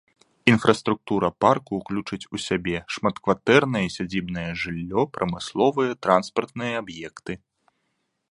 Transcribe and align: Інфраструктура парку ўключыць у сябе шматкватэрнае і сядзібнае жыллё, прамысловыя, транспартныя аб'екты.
Інфраструктура 0.51 1.27
парку 1.43 1.71
ўключыць 1.81 2.27
у 2.37 2.39
сябе 2.45 2.77
шматкватэрнае 2.95 3.83
і 3.87 3.93
сядзібнае 3.97 4.47
жыллё, 4.61 5.01
прамысловыя, 5.17 5.91
транспартныя 6.07 6.73
аб'екты. 6.83 7.33